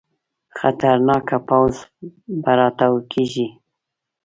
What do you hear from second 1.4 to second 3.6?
پوځ به راوټوکېږي.